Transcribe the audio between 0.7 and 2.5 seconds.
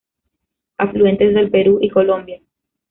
Afluentes del Perú y Colombia.